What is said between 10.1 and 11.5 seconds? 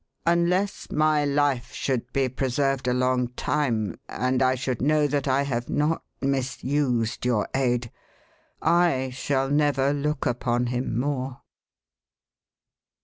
upon him more."